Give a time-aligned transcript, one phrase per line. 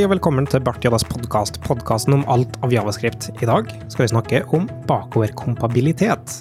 [0.00, 3.26] Hei og velkommen til Bart Jaddas podkast, podkasten om alt av javascript.
[3.44, 6.38] I dag skal vi snakke om bakoverkompabilitet.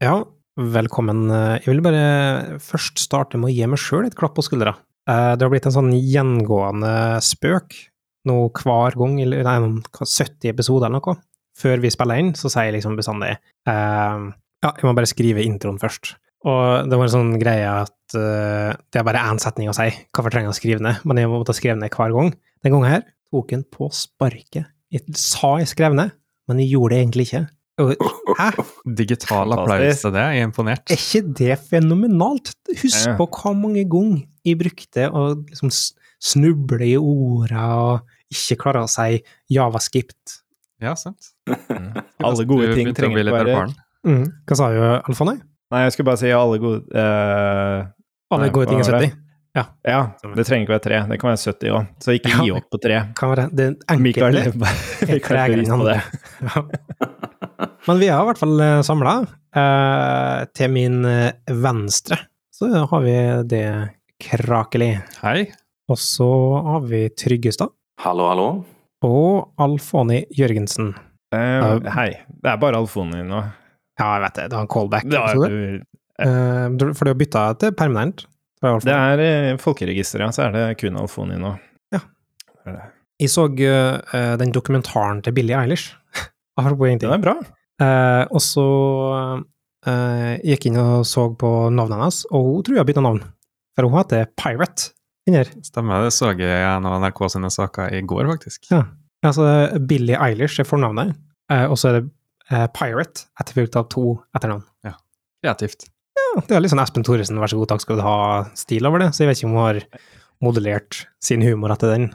[0.00, 0.14] Ja,
[0.56, 1.26] velkommen.
[1.28, 4.78] Jeg vil bare først starte med å gi meg sjøl et klapp på skuldra.
[5.12, 7.76] Eh, Det har blitt en sånn gjengående spøk
[8.24, 11.20] nå hver gang, eller nei, noen 70 episoder eller noe.
[11.52, 14.24] Før vi spiller inn, så sier jeg liksom bestandig eh,
[14.64, 16.16] Ja, jeg må bare skrive introen først.
[16.46, 19.88] Og det var en sånn greie at uh, det er bare én setning å si.
[20.14, 21.00] Hvorfor trenger jeg å skrive ned?
[21.08, 22.30] Men jeg måtte skrive ned hver gang.
[22.62, 24.68] Den gangen her tok han på sparket.
[24.94, 26.14] Jeg sa jeg skrev ned,
[26.48, 27.42] men jeg gjorde det egentlig ikke.
[27.78, 27.92] Og,
[28.38, 28.48] hæ?
[29.00, 30.84] Digital applaus til det, jeg er imponert.
[30.90, 32.54] Er ikke det fenomenalt?
[32.70, 33.16] Husk Ja.
[33.18, 35.70] på hvor mange ganger jeg brukte å liksom
[36.18, 39.20] snuble i orda og ikke klare å si
[39.54, 40.40] javascript.
[40.82, 41.32] Ja, sant.
[42.26, 43.68] Alle gode ting trenger ikke være.
[44.06, 44.24] Mm.
[44.46, 44.90] Hva sa jo?
[45.28, 45.38] Nei,
[45.76, 47.88] jeg skulle bare si alle gode eh,
[48.34, 49.16] Alle gode ting er 70.
[49.58, 49.64] Ja.
[49.82, 50.00] Ja,
[50.36, 50.98] det trenger ikke være tre.
[51.10, 51.90] Det kan være 70 òg.
[52.04, 53.02] Så ikke gi opp på tre.
[53.18, 53.68] Kan være det
[54.00, 54.72] Mikael enkelte.
[55.08, 55.98] er er tregere enn bevis på det.
[56.46, 57.68] Ja.
[57.88, 59.14] Men vi er i hvert fall samla.
[60.54, 62.18] til min eh, venstre
[62.58, 63.12] så har vi
[63.46, 63.88] det
[64.24, 64.98] Krakeli.
[65.22, 65.46] Hei.
[65.88, 66.26] Og så
[66.66, 67.70] har vi Tryggestad.
[68.02, 68.46] Hallo, hallo.
[69.06, 70.88] Og Alfoni Jørgensen.
[71.30, 72.08] Eh, hei.
[72.26, 73.44] Det er bare Alfoni nå.
[73.98, 74.48] Ja, jeg vet det.
[74.48, 75.06] Det var en callback.
[75.10, 75.62] Det var, det.
[75.62, 75.80] er,
[76.18, 78.26] Eh, for du har bytta til permanent?
[78.58, 80.30] Det det er folkeregisteret, ja.
[80.34, 81.52] Så er det kun Alfoni nå.
[81.94, 82.00] Ja.
[82.48, 82.86] Det er det.
[83.18, 85.94] Jeg så uh, den dokumentaren til Billie Eilish.
[86.58, 87.36] Den er bra.
[87.78, 88.66] Uh, og så
[89.86, 93.04] uh, gikk jeg inn og så på navnet hennes, og hun tror jeg har bytta
[93.06, 93.20] navn.
[93.78, 94.90] For hun heter Pirate.
[95.30, 95.50] Inner.
[95.62, 98.70] Stemmer, det så jeg i en av NRK sine saker i går, faktisk.
[98.72, 98.84] Ja.
[99.26, 99.46] Altså,
[99.86, 101.14] Billie Eilish er fornavnet,
[101.52, 102.08] uh, og så er det
[102.50, 104.66] eh, Pirate, etterfulgt av to etternavn.
[105.38, 105.86] Kreativt.
[106.18, 109.04] Ja, det er litt sånn Espen Thoresen, vær så god, takk skal du ha-stil over
[109.04, 109.78] det, så jeg vet ikke om hun har
[110.44, 112.08] modellert sin humor etter den.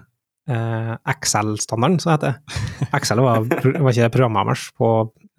[0.50, 2.60] Uh, Excel-standarden, så heter det.
[2.98, 4.90] Excel var, var ikke programmet deres på,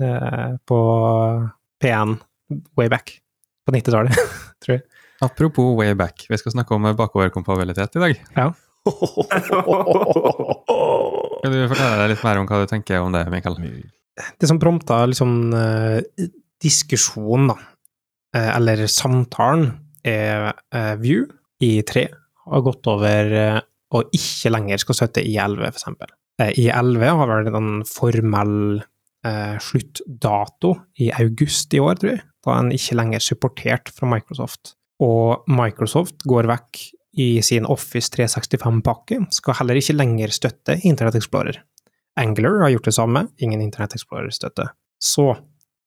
[0.00, 0.78] uh, på
[1.84, 2.16] P1
[2.80, 3.18] way back
[3.68, 4.16] på 90-tallet,
[4.64, 4.84] tror jeg.
[5.24, 8.16] Apropos way back, vi skal snakke om bakoverkompabilitet i dag.
[8.36, 8.48] Ja.
[11.44, 13.56] Kan du fortelle deg litt mer om hva du tenker om det, Mikael?
[14.14, 16.26] Det som prompta liksom eh,
[16.62, 17.56] diskusjon, da,
[18.36, 19.70] eh, eller samtalen,
[20.04, 21.24] er eh, View
[21.64, 22.04] i 3
[22.44, 23.30] har gått over
[23.94, 26.10] og ikke lenger skal støtte I11, for eksempel.
[26.42, 28.82] Eh, I11 har vel en formell
[29.64, 34.74] sluttdato i august i år, tror jeg, da en ikke lenger supportert fra Microsoft.
[35.00, 36.82] Og Microsoft går vekk
[37.24, 41.62] i sin Office 365-pakke, skal heller ikke lenger støtte Internet Explorer.
[42.20, 44.68] Angular har gjort det samme, ingen Internet Explorer-støtte.
[45.02, 45.32] Så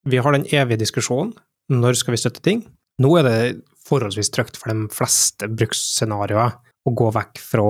[0.08, 1.34] vi har den evige diskusjonen,
[1.72, 2.64] når skal vi støtte ting?
[3.02, 3.40] Nå er det
[3.88, 6.58] forholdsvis trygt for de fleste bruksscenarioer
[6.88, 7.68] å gå vekk fra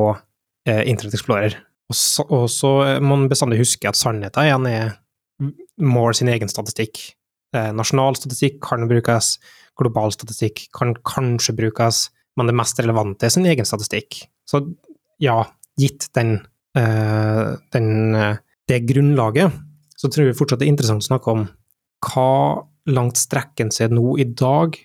[0.70, 1.58] eh, Internet Explorer.
[1.88, 4.98] Og så, og så må man bestandig huske at sannheten igjen er
[5.82, 7.00] more sin egen statistikk.
[7.56, 9.38] Eh, nasjonal statistikk kan brukes,
[9.80, 12.08] global statistikk kan kanskje brukes,
[12.38, 14.24] men det mest relevante er sin egen statistikk.
[14.50, 14.64] Så
[15.24, 15.40] ja,
[15.80, 16.40] gitt den,
[16.78, 19.54] eh, den eh, det grunnlaget,
[19.98, 21.46] så tror jeg fortsatt det er interessant å snakke om
[22.08, 22.32] hva
[22.94, 24.78] langt strekker en seg nå i dag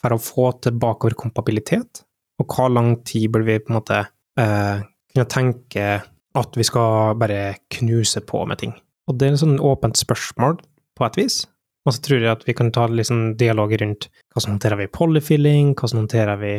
[0.00, 2.02] for å få til bakoverkompabilitet,
[2.40, 4.82] og hva lang tid bør vi på en måte eh,
[5.14, 5.86] kunne tenke
[6.34, 8.74] at vi skal bare knuse på med ting.
[9.08, 10.58] Og det er et sånn åpent spørsmål,
[10.94, 11.40] på et vis.
[11.84, 14.80] Og så tror jeg at vi kan ta litt sånn dialog rundt hva som håndterer
[14.80, 16.54] vi polyfilling, hva som håndterer vi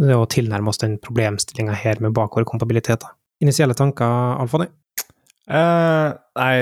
[0.00, 3.04] det å tilnærme oss den problemstillinga her med bakoverkompabilitet.
[3.44, 4.66] Initielle tanker, Alfoni?
[5.44, 6.06] Eh,
[6.40, 6.54] nei,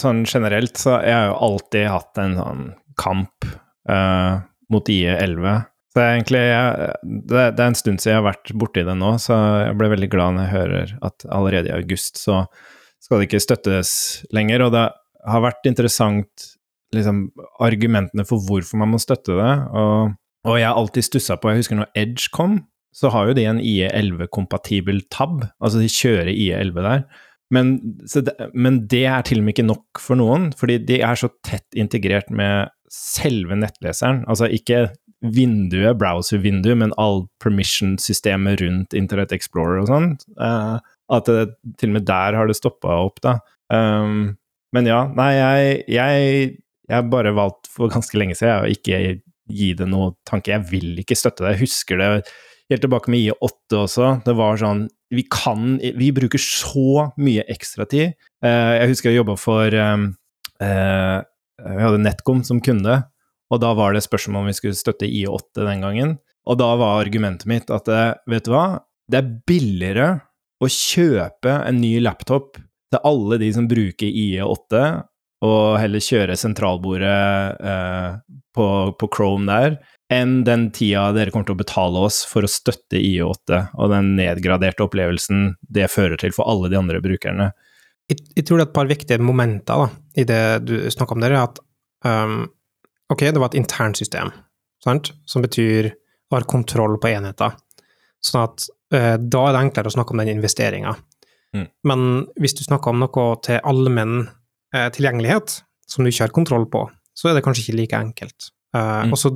[0.00, 2.64] sånn generelt så jeg har jo alltid hatt en sånn
[2.98, 3.46] kamp
[3.90, 5.64] uh, mot IE11.
[5.94, 6.88] Så jeg egentlig jeg,
[7.30, 9.92] det, det er en stund siden jeg har vært borti det nå, så jeg ble
[9.92, 12.44] veldig glad når jeg hører at allerede i august så
[13.02, 13.94] skal det ikke støttes
[14.34, 14.66] lenger.
[14.66, 14.84] Og det
[15.30, 16.50] har vært interessant
[16.94, 17.28] liksom
[17.62, 19.52] argumentene for hvorfor man må støtte det.
[19.74, 20.14] Og,
[20.46, 22.62] og jeg har alltid stussa på Jeg husker når Edge kom,
[22.94, 25.42] så har jo de en IE11-kompatibel tab.
[25.58, 27.06] Altså de kjører IE11 der.
[27.54, 31.18] Men, det, men det er til og med ikke nok for noen, fordi de er
[31.18, 34.22] så tett integrert med selve nettleseren.
[34.30, 34.88] Altså ikke
[35.24, 40.10] vinduet, browser-vinduet, men all permission-systemet rundt Internett Explorer og sånn.
[40.36, 40.76] Uh,
[41.14, 43.38] at det, til og med der har det stoppa opp, da.
[43.72, 44.34] Um,
[44.74, 46.48] men ja, nei, jeg, jeg,
[46.90, 49.00] jeg bare valgt for ganske lenge siden å ikke
[49.54, 50.52] gi det noe tanke.
[50.54, 51.54] Jeg vil ikke støtte det.
[51.54, 52.10] Jeg husker det
[52.72, 54.10] helt tilbake med IE8 også.
[54.24, 58.14] Det var sånn Vi kan Vi bruker så mye ekstratid.
[58.44, 60.10] Uh, jeg husker jeg jobba for um,
[60.62, 61.18] uh,
[61.60, 63.02] Vi hadde NetCom som kunde,
[63.52, 66.16] og da var det spørsmål om vi skulle støtte IE8 den gangen.
[66.44, 70.08] Og da var argumentet mitt at eh, vet du hva, det er billigere
[70.60, 72.58] å kjøpe en ny laptop
[72.92, 74.82] til alle de som bruker IE8,
[75.44, 78.20] og heller kjøre sentralbordet uh,
[78.56, 78.66] på,
[78.96, 79.76] på Chrome der,
[80.14, 84.14] enn den tida dere kommer til å betale oss for å støtte IE8 og den
[84.18, 87.50] nedgraderte opplevelsen det fører til for alle de andre brukerne.
[88.10, 89.88] Jeg, jeg tror det er et par viktige momenter da,
[90.20, 91.60] i det du snakker om der, at
[92.04, 92.42] um,
[93.12, 94.32] ok, det var et internsystem,
[94.84, 97.56] sant, som betyr å ha kontroll på enheter.
[98.24, 100.94] Sånn at uh, da er det enklere å snakke om den investeringa.
[101.54, 101.68] Mm.
[101.88, 102.04] Men
[102.40, 106.86] hvis du snakker om noe til allmenn uh, tilgjengelighet, som du ikke har kontroll på,
[107.14, 108.50] så er det kanskje ikke like enkelt.
[108.74, 109.16] Uh, mm.
[109.16, 109.32] Også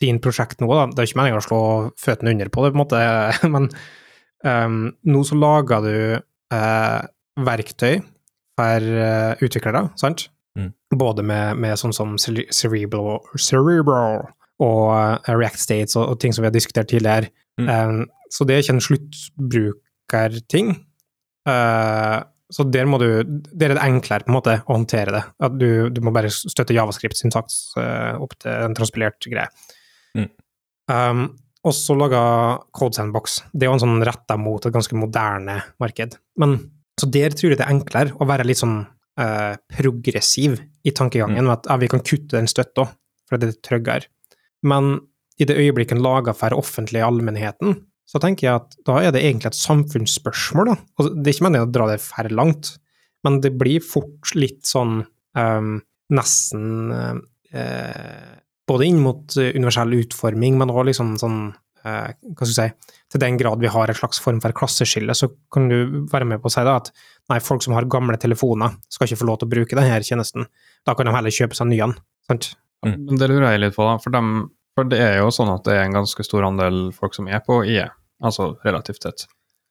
[0.00, 1.62] din prosjekt nå, da, det er ikke meningen å slå
[2.00, 3.00] føttene under på det, på en måte,
[3.54, 3.68] men
[4.46, 4.82] um,
[5.12, 7.00] nå så lager du uh,
[7.46, 8.00] verktøy
[8.58, 10.28] for uh, utviklere, sant?
[10.58, 10.72] Mm.
[10.98, 14.24] Både med, med, sånn som Cerebral, Cerebral
[14.60, 17.30] og uh, React States og, og, ting som vi har diskutert tidligere.
[17.60, 17.70] Mm.
[17.70, 20.74] Um, så det er ikke en sluttbrukerting.
[21.48, 22.20] Uh,
[22.50, 25.22] så der må du Der er det enklere på en måte å håndtere det.
[25.46, 29.46] At du, du må bare støtte javascript-syntaks uh, opp til en transpilert greie.
[30.90, 31.28] Um,
[31.66, 32.20] og så laga
[32.76, 33.40] Code Sandbox.
[33.52, 36.16] Det er jo en sånn retta mot et ganske moderne marked.
[36.40, 36.56] Men
[37.00, 38.80] så der tror jeg det er enklere å være litt sånn
[39.20, 41.52] uh, progressiv i tankegangen, mm.
[41.52, 42.88] at ja, vi kan kutte den støtta,
[43.28, 44.08] for det er tryggere.
[44.66, 44.96] Men
[45.40, 47.78] i det øyeblikket en lager for offentlig allmennheten,
[48.08, 50.76] så tenker jeg at da er det egentlig et samfunnsspørsmål, da.
[50.98, 52.72] Altså, det er ikke meningen å dra det for langt,
[53.24, 55.02] men det blir fort litt sånn
[55.38, 55.74] um,
[56.10, 57.20] nesten uh,
[58.70, 61.38] både inn mot eh, universell utforming, men òg liksom sånn
[61.84, 65.14] eh, hva skal jeg si, til den grad vi har en slags form for klasseskille,
[65.16, 66.92] så kan du være med på å si da at
[67.32, 70.46] nei, folk som har gamle telefoner, skal ikke få lov til å bruke denne tjenesten.
[70.86, 71.90] Da kan de heller kjøpe seg nye.
[72.30, 72.52] sant?
[72.86, 73.18] Mm.
[73.18, 73.96] Det lurer jeg litt på, da.
[74.02, 77.16] For, dem, for, det er jo sånn at det er en ganske stor andel folk
[77.16, 77.88] som er på IE,
[78.24, 79.26] altså relativt sett.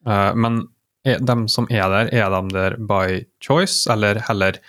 [0.08, 0.62] Uh, men
[1.08, 4.60] er, dem som er der, er de der by choice, eller heller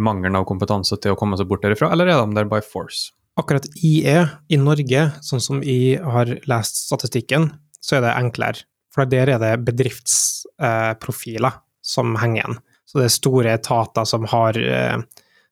[0.00, 3.10] mangelen av kompetanse til å komme seg bort derifra, eller er de der by force?
[3.38, 4.18] Akkurat IE
[4.52, 7.50] i Norge, sånn som jeg har lest statistikken,
[7.82, 8.66] så er det enklere.
[8.92, 12.60] For der er det bedriftsprofiler eh, som henger igjen.
[12.84, 14.98] Så det er store etater som har eh,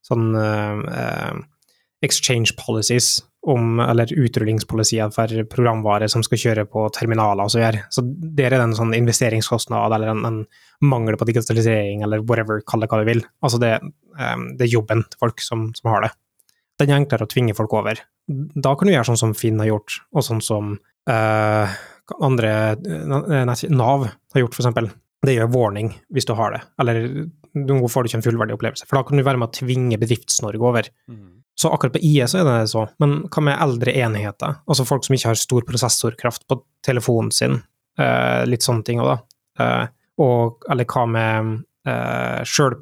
[0.05, 1.41] sånn eh,
[2.05, 3.19] exchange policies
[3.49, 7.87] om, eller utrullingspolisier for programvare som skal kjøre på terminaler og så videre.
[7.89, 10.41] Så der er det en sånn investeringskostnad eller en, en
[10.85, 13.25] mangel på digitalisering eller whatever, kall det hva du vil.
[13.41, 13.79] Altså det,
[14.59, 16.13] det er jobben til folk som, som har det
[16.81, 18.01] den er enklere å tvinge folk over.
[18.29, 20.75] Da kan du gjøre sånn som Finn har gjort, og sånn som
[21.11, 21.77] uh,
[22.21, 24.95] andre uh, Nav har gjort, f.eks.
[25.27, 27.03] Det gjør warning hvis du har det, eller
[27.61, 28.87] nå får du ikke en fullverdig opplevelse.
[28.89, 30.89] For da kan du være med å tvinge Bedrifts-Norge over.
[31.11, 31.43] Mm.
[31.61, 34.63] Så akkurat på IE så er det så, men hva med eldre enheter?
[34.65, 37.59] Altså folk som ikke har stor prosessorkraft på telefonen sin,
[38.01, 39.69] uh, litt sånne ting òg, da.
[40.25, 41.53] og, eller hva med
[41.91, 42.79] uh, sjøl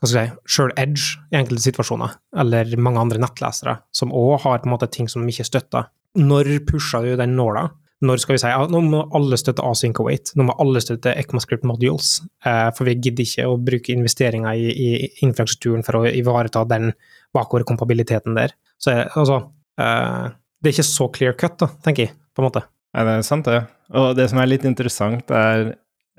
[0.00, 4.38] hva skal jeg si, sjøl Edge i enkelte situasjoner, eller mange andre nettlesere, som òg
[4.46, 5.90] har på en måte ting som de ikke støtter.
[6.16, 7.68] Når pusher du den nåla?
[8.00, 11.12] Når skal vi si ja, nå må alle støtte async await, nå må alle støtte
[11.20, 12.14] ECMAScript modules,
[12.48, 16.94] eh, for vi gidder ikke å bruke investeringer i, i infrastrukturen for å ivareta den
[17.36, 18.56] bakoverkompabiliteten der.
[18.80, 19.42] Så altså,
[19.76, 22.64] eh, det er ikke så clear cut, da, tenker jeg, på en måte.
[22.96, 23.60] Nei, det er sant, det.
[24.00, 25.74] Og det som er litt interessant, er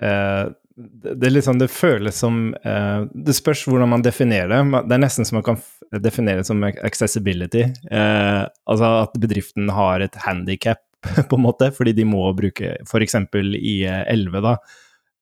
[0.05, 0.53] eh,
[1.15, 4.83] det, liksom, det føles som uh, Det spørs hvordan man definerer det.
[4.87, 5.59] Det er nesten som man kan
[6.01, 7.65] definere det som accessibility.
[7.91, 10.83] Uh, altså at bedriften har et handikap,
[11.29, 13.17] på en måte, fordi de må bruke f.eks.
[13.57, 14.55] i 11, da.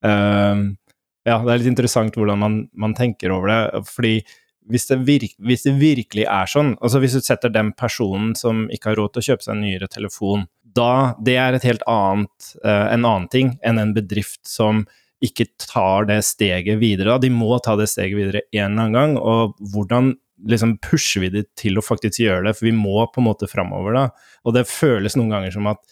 [0.04, 0.68] Uh,
[1.28, 3.82] ja, det er litt interessant hvordan man, man tenker over det.
[3.88, 4.14] fordi
[4.70, 8.68] hvis det, virk, hvis det, virkelig er sånn, altså hvis du setter den personen som
[8.70, 11.82] ikke har råd til å kjøpe seg en nyere telefon, da det er et helt
[11.90, 14.84] annet, en annen ting enn en bedrift som
[15.24, 17.18] ikke tar det steget videre.
[17.20, 19.16] De må ta det steget videre en eller annen gang.
[19.20, 20.14] Og hvordan
[20.48, 22.56] liksom pusher vi de til å faktisk gjøre det?
[22.58, 24.06] For vi må på en måte framover, da.
[24.44, 25.82] Og det føles noen ganger som at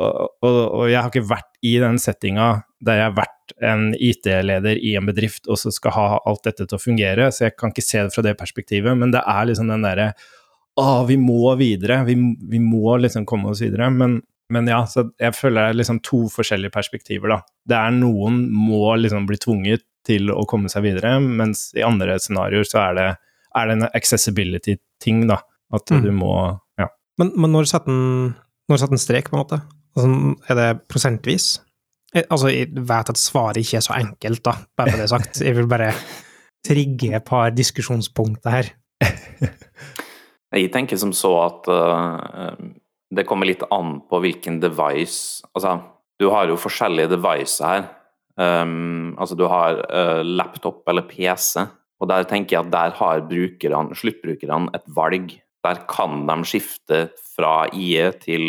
[0.00, 2.46] og, og, og jeg har ikke vært i den settinga
[2.82, 6.64] der jeg har vært en IT-leder i en bedrift og så skal ha alt dette
[6.64, 8.96] til å fungere, så jeg kan ikke se det fra det perspektivet.
[8.98, 10.12] Men det er liksom den derre
[10.80, 11.98] Å, vi må videre.
[12.08, 12.14] Vi,
[12.48, 13.90] vi må liksom komme oss videre.
[13.92, 17.40] Men men ja, så jeg føler det er liksom to forskjellige perspektiver, da.
[17.68, 22.18] Det er noen må liksom bli tvunget til å komme seg videre, mens i andre
[22.20, 23.08] scenarioer så er det,
[23.58, 25.40] er det en accessibility-ting, da.
[25.72, 26.02] At mm.
[26.04, 26.34] du må
[26.80, 26.90] Ja.
[27.20, 29.60] Men, men når setter en strek, på en måte?
[29.96, 31.54] Altså, er det prosentvis?
[32.12, 35.40] Jeg, altså, jeg vet at svaret ikke er så enkelt, da, bare for det sagt.
[35.40, 35.92] Jeg vil bare
[36.66, 38.70] trigge et par diskusjonspunkter her.
[40.52, 42.52] jeg tenker som så at uh,
[43.12, 45.76] det kommer litt an på hvilken device Altså,
[46.20, 47.86] du har jo forskjellige devices her.
[48.40, 51.66] Um, altså du har uh, laptop eller PC,
[52.00, 55.34] og der tenker jeg at der har brukerne, sluttbrukerne et valg.
[55.62, 57.02] Der kan de skifte
[57.34, 58.46] fra IE til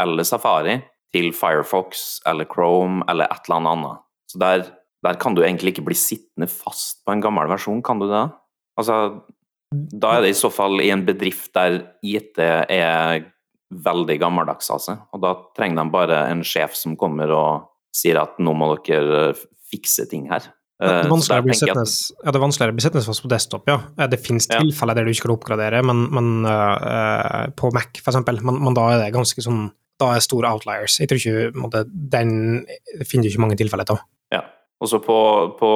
[0.00, 0.80] eller Safari
[1.14, 4.02] til Firefox eller Chrome eller et eller annet.
[4.30, 4.66] Så der,
[5.04, 8.26] der kan du egentlig ikke bli sittende fast på en gammel versjon, kan du det?
[8.76, 9.22] Altså,
[9.72, 13.24] da er det i så fall i en bedrift der IT er
[13.70, 14.98] veldig gammeldags, altså.
[15.14, 19.32] Og da trenger de bare en sjef som kommer og sier at nå må dere
[19.70, 20.44] fikse ting her.
[20.76, 23.30] Det er Eh, vanskeligere å bli ja, det er vanskeligere å bli sittende fast på
[23.32, 23.78] desktop, ja.
[23.96, 24.60] Eh, Det finnes Ja.
[24.60, 28.90] tilfeller der du ikke kan oppgradere, men, men uh, på Mac, eksempel, men, men da
[28.92, 30.98] er det ganske sånn Da er store outliers.
[31.00, 32.66] Jeg tror ikke måtte, den
[33.08, 34.02] finner du ikke mange tilfeller av.
[34.30, 34.42] Ja.
[34.78, 35.16] Og så på,
[35.56, 35.70] på,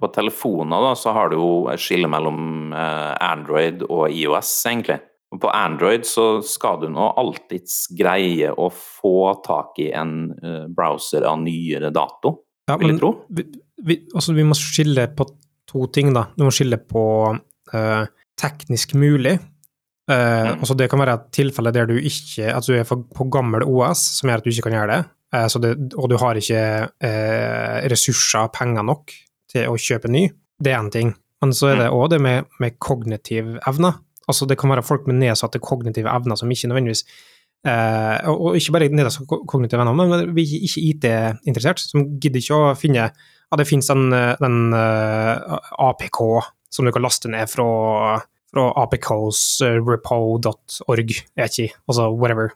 [0.00, 4.96] på telefoner da, så har du jo et skille mellom eh, Android og IOS, egentlig.
[5.38, 11.22] På Android så skal du nå alltids greie å få tak i en eh, browser
[11.28, 13.12] av nyere dato, Ja, vil jeg tro.
[13.30, 13.44] vi,
[13.86, 15.28] vi, altså, vi må skille på
[15.70, 16.26] to ting, da.
[16.34, 18.04] Du må skille på uh,
[18.40, 19.38] teknisk mulig.
[20.10, 20.16] Uh,
[20.50, 20.56] Mm.
[20.58, 24.00] altså det kan være et tilfelle der du ikke At du er på gammel OS,
[24.18, 25.04] som gjør at du ikke kan gjøre det.
[25.30, 26.62] Uh, så det og du har ikke
[27.92, 29.14] ressurser, penger nok,
[29.52, 30.24] til å kjøpe ny.
[30.58, 31.14] Det er én ting.
[31.40, 33.94] Men så er det òg det med, med kognitiv evne.
[34.28, 37.06] Altså det kan være folk med nedsatte kognitive evner som ikke nødvendigvis
[37.60, 42.56] Eh, og, ikke bare nedsatte kognitive evner, men vi er ikke IT-interessert, som gidder ikke
[42.56, 43.12] å finne
[43.50, 45.58] Ja, det finnes den, eh, den uh,
[45.90, 46.18] APK
[46.70, 48.22] som du kan laste ned fra,
[48.52, 52.50] fra apcos.repo.org, ikke, altså whatever.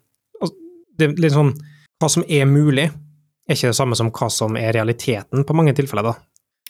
[0.94, 1.50] Det er litt sånn
[1.99, 2.87] Hva som er mulig,
[3.44, 6.14] er ikke det samme som hva som er realiteten på mange tilfeller, da.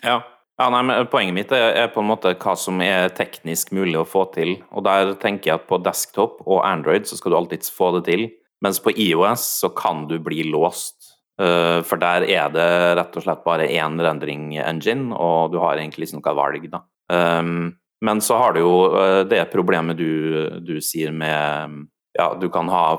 [0.04, 0.20] Ja.
[0.60, 4.06] Ja nei, men Poenget mitt er, på en måte hva som er teknisk mulig å
[4.08, 4.56] få til.
[4.70, 8.04] Og der tenker jeg at på desktop og Android så skal du alltids få det
[8.10, 8.28] til.
[8.64, 11.14] Mens på IOS så kan du bli låst.
[11.42, 12.68] Eh, for der er det
[13.00, 16.84] rett og slett bare én rendering engine, og du har egentlig ikke noe valg, da.
[17.10, 21.82] Um, men så har du jo eh, det problemet du, du sier med
[22.14, 22.94] ja, du kan ha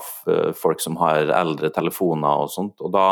[0.60, 3.08] folk som har eldre telefoner og sånt, og da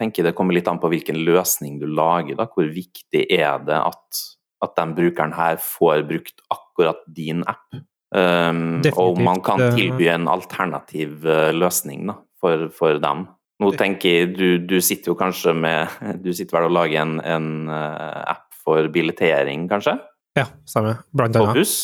[0.00, 2.36] tenker det kommer litt an på hvilken løsning du lager.
[2.38, 4.22] da, Hvor viktig er det at,
[4.64, 7.66] at den brukeren her får brukt akkurat din app?
[8.12, 13.24] Um, og om man kan eh, tilby en alternativ eh, løsning da, for, for dem.
[13.62, 17.14] Nå tenker jeg, du, du sitter jo kanskje med Du sitter vel og lager en,
[17.22, 19.96] en eh, app for billettering, kanskje?
[20.36, 21.00] Ja, stemmer.
[21.16, 21.62] Blant På annet.
[21.62, 21.74] buss?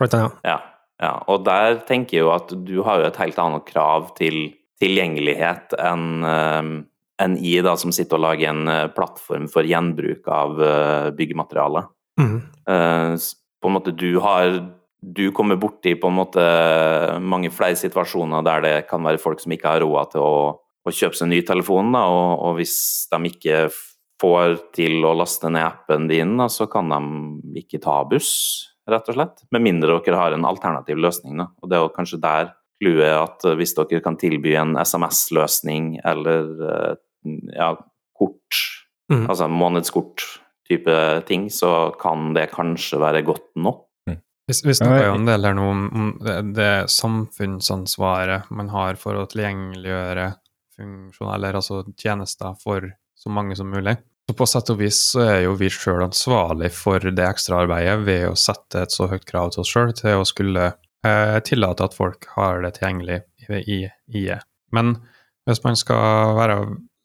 [0.00, 0.42] Blant annet.
[0.46, 0.58] Ja,
[1.02, 1.12] ja.
[1.30, 4.48] Og der tenker jeg jo at du har jo et helt annet krav til
[4.82, 6.84] tilgjengelighet enn
[7.22, 11.84] enn i da, som sitter og lager en eh, plattform for gjenbruk av eh, byggemateriale.
[12.20, 12.36] Mm.
[12.70, 13.14] Eh,
[13.58, 14.60] på en måte du har
[14.98, 16.44] Du kommer borti på en måte
[17.22, 20.90] mange flere situasjoner der det kan være folk som ikke har råd til å, å
[20.90, 22.74] kjøpe seg en ny telefon, da, og, og hvis
[23.12, 23.60] de ikke
[24.18, 28.32] får til å laste ned appen din, da, så kan de ikke ta buss,
[28.90, 29.44] rett og slett.
[29.54, 31.38] Med mindre dere har en alternativ løsning.
[31.38, 31.46] Da.
[31.62, 32.50] Og det er jo kanskje der
[32.82, 36.98] clouet at hvis dere kan tilby en SMS-løsning eller
[37.54, 37.72] ja,
[38.18, 38.64] kort,
[39.08, 39.22] Mm.
[39.24, 40.94] altså månedskort-type
[41.24, 43.86] ting, så kan det kanskje være godt nok.
[44.48, 46.10] Vi, snakka jo en del her nå om,
[46.56, 50.30] det, samfunnsansvaret man har for å tilgjengeliggjøre
[50.76, 52.86] funksjoner, eller altså tjenester for
[53.18, 53.96] så mange som mulig.
[54.28, 58.26] Så på sett og vis så er jo vi sjøl ansvarlig for det ekstraarbeidet ved
[58.28, 61.96] å sette et så høyt krav til oss sjøl til å skulle eh, tillate at
[61.96, 63.78] folk har det tilgjengelig i, i
[64.20, 64.36] IE.
[64.76, 64.98] Men
[65.48, 66.58] hvis man skal være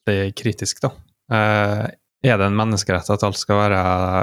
[0.08, 0.94] veldig kritisk, da,
[1.34, 1.86] eh,
[2.24, 3.80] er det en menneskerett at alt skal være,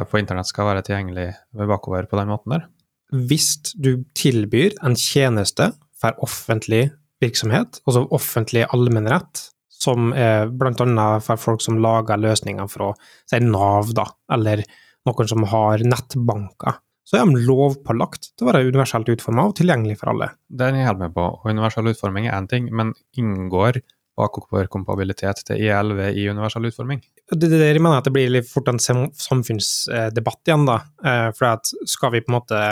[0.08, 1.30] på internett skal være tilgjengelig
[1.68, 2.68] bakover på den måten der?
[3.10, 5.70] hvis du tilbyr en tjeneste
[6.00, 6.88] for offentlig
[7.20, 9.48] virksomhet, altså offentlig allmennrett,
[9.80, 12.92] som er blant annet for folk som lager løsninger fra
[13.30, 14.62] si Nav, da, eller
[15.08, 19.96] noen som har nettbanker, så er de lovpålagt til å være universelt utforma og tilgjengelig
[19.98, 20.30] for alle.
[20.46, 23.80] Det er jeg helt med på, og universell utforming er én ting, men inngår
[24.20, 27.02] bakoverkompabilitet til IE11 i universell utforming?
[27.30, 30.80] Det det der mener at det blir litt fort en samfunnsdebatt igjen, da.
[31.04, 32.62] Eh, For at skal vi på en måte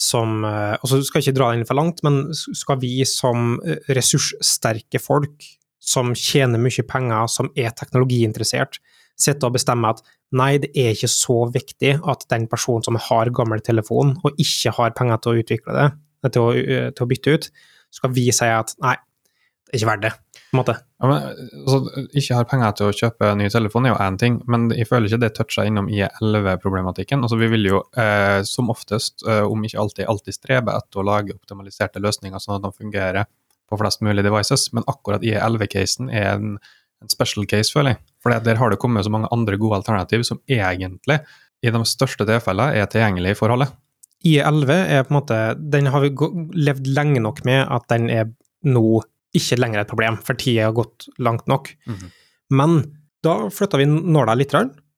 [0.00, 2.96] som eh, Og så skal jeg ikke dra det inn for langt, men skal vi
[3.08, 5.46] som eh, ressurssterke folk
[5.84, 8.78] som tjener mye penger, som er teknologiinteressert,
[9.20, 10.00] sitte og bestemme at
[10.34, 14.72] nei, det er ikke så viktig at den personen som har gammel telefon og ikke
[14.78, 15.88] har penger til å utvikle det,
[16.32, 17.50] til å, eh, til å bytte ut,
[17.94, 18.96] skal vi si at nei,
[19.68, 20.14] det er ikke verdt det,
[20.54, 20.74] på en måte.
[21.02, 24.36] Ja, men, altså, ikke har penger til å kjøpe ny telefon er jo én ting,
[24.50, 27.24] men jeg føler ikke det toucher innom IE11-problematikken.
[27.26, 31.06] Altså, vi vil jo eh, som oftest, eh, om ikke alltid, alltid strebe etter å
[31.08, 33.30] lage optimaliserte løsninger sånn at de fungerer
[33.70, 36.58] på flest mulig devices, men akkurat IE11-casen er en,
[37.02, 38.02] en special case, føler jeg.
[38.22, 41.18] For der har det kommet så mange andre gode alternativ som egentlig,
[41.64, 43.72] i de største tilfellene, er tilgjengelig for alle.
[44.24, 46.14] IE11 er på en måte Den har vi
[46.56, 48.30] levd lenge nok med at den er
[48.64, 49.02] nå
[49.34, 51.74] ikke lenger et problem, for tida har gått langt nok.
[51.86, 52.10] Mm -hmm.
[52.50, 52.82] Men
[53.22, 54.54] da flytta vi nåla litt,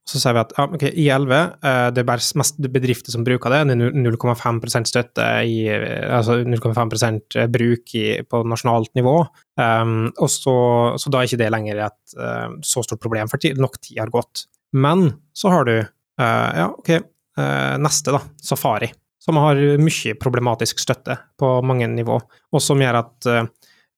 [0.07, 1.33] så sier vi at ja, ok, I11
[1.67, 3.63] eh, det er bare mest bedrifter som bruker det.
[3.67, 9.17] Det er 0,5% støtte i Altså 0,5% bruk i, på nasjonalt nivå.
[9.59, 10.55] Um, og så,
[11.01, 14.15] så, da er ikke det lenger et uh, så stort problem, for nok tid har
[14.15, 14.47] gått.
[14.79, 16.93] Men så har du uh, ja, ok,
[17.41, 22.21] uh, neste, da, Safari, som har mye problematisk støtte på mange nivå,
[22.55, 23.31] og som gjør at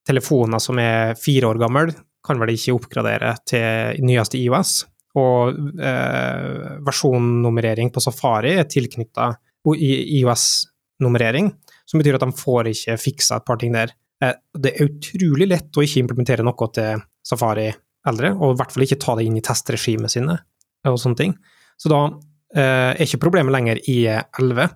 [0.08, 1.92] telefoner som er fire år gamle,
[2.24, 4.80] kan vel ikke oppgradere til nyeste IOS
[5.18, 9.30] og eh, versjonnummerering på Safari er tilknytta
[9.68, 11.50] IOS-nummerering,
[11.88, 13.88] som betyr at de får ikke fiksa et par ting der.
[14.22, 16.90] Eh, det er utrolig lett å ikke implementere noe til
[17.26, 17.68] Safari
[18.08, 20.36] eldre, og i hvert fall ikke ta det inn i testregimet sine
[20.88, 21.32] og sånne ting.
[21.80, 22.00] Så da
[22.54, 24.68] eh, er ikke problemet lenger i 11,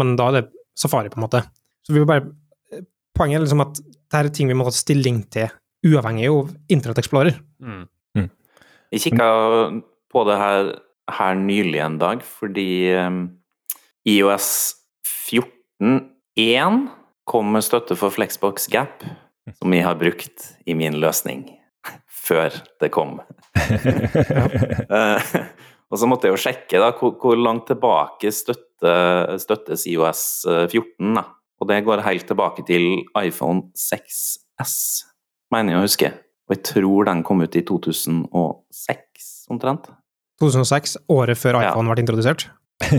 [0.00, 0.46] men da er det
[0.78, 1.40] Safari, på en måte.
[1.84, 2.30] Så vi vil bare
[3.12, 3.76] Poenget er liksom at
[4.12, 5.48] dette er ting vi må ta stilling til
[5.88, 7.38] uavhengig av Internett Explorer.
[7.64, 7.88] Mm.
[8.92, 9.26] Jeg kikka
[10.12, 10.66] på det her,
[11.08, 13.22] her, nylig en dag, fordi um,
[14.04, 14.76] IOS
[15.08, 16.82] 14.1
[17.24, 19.00] kom med støtte for Flexbox Gap,
[19.56, 21.46] som jeg har brukt i min løsning
[22.28, 22.52] før
[22.84, 23.16] det kom.
[24.92, 25.16] uh,
[25.90, 28.92] og så måtte jeg jo sjekke da, hvor, hvor langt tilbake støtte,
[29.40, 30.84] støttes IOS 14.
[30.84, 31.30] Eh, da.
[31.62, 34.72] Og det går helt tilbake til iPhone 6S,
[35.54, 36.08] mener jeg å huske.
[36.50, 39.86] Og jeg tror den kom ut i 2006, omtrent.
[40.42, 41.94] 2006, året før iPhone ja.
[41.94, 42.48] ble introdusert?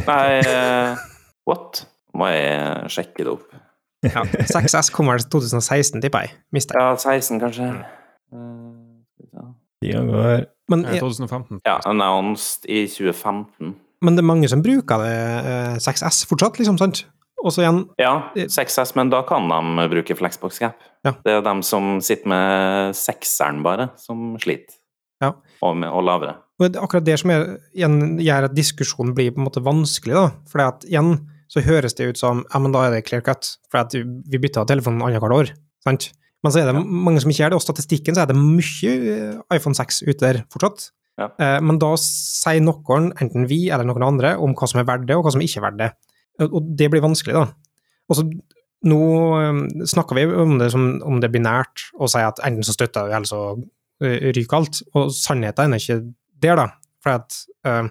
[0.08, 0.96] Nei, uh,
[1.50, 1.84] what?
[2.15, 3.51] Må jeg sjekke det opp.
[4.05, 6.38] Ja, 6S kom vel 2016, tipper jeg.
[6.56, 7.67] Mister Ja, 16 kanskje.
[8.32, 9.52] Uh,
[9.84, 10.45] går.
[10.71, 11.60] Men, 2015.
[11.67, 13.76] Ja, announced i 2015.
[14.04, 17.04] Men det er mange som bruker det 6S eh, fortsatt, liksom, sant?
[17.43, 20.79] Og så igjen Ja, 6S, men da kan de bruke Flexbox Gap.
[21.03, 21.13] Ja.
[21.25, 24.79] Det er dem som sitter med sekseren, bare, som sliter.
[25.23, 25.34] Ja.
[25.63, 26.38] Og, med, og lavere.
[26.60, 29.63] Og det er akkurat det som er, igjen, gjør at diskusjonen blir på en måte
[29.63, 30.25] vanskelig, da.
[30.51, 31.17] For at igjen
[31.51, 34.41] så høres det ut som ja, men da er det clear cut, for at vi
[34.41, 35.53] bytter telefonen annethvert år.
[35.86, 36.10] sant?
[36.43, 38.95] Men så er det mange som ikke gjør det, og statistikken så er det mye
[39.13, 40.89] eh, iPhone 6 ute der fortsatt.
[41.19, 41.29] Ja.
[41.39, 45.08] Eh, men da sier noen, enten vi eller noen andre, om hva som er verdt
[45.08, 45.91] det, og hva som ikke er verdt det.
[46.41, 47.46] Og det blir vanskelig, da.
[48.12, 48.24] Og
[48.89, 49.04] nå
[49.39, 52.76] um, snakker vi om det som om det er binært, og sier at enten så
[52.76, 54.82] støtter vi, eller så uh, ryker alt.
[54.98, 56.00] Og sannheten er ikke
[56.43, 56.67] der, da.
[57.04, 57.88] For at uh,